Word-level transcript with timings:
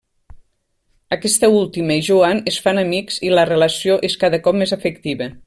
Aquesta 1.15 1.49
última 1.57 1.97
i 1.99 2.03
Joan 2.07 2.41
es 2.53 2.57
fan 2.69 2.83
amics 2.85 3.21
i 3.29 3.31
la 3.41 3.45
relació 3.53 4.01
és 4.11 4.17
cada 4.25 4.41
cop 4.49 4.63
més 4.65 4.77
afectiva. 4.81 5.31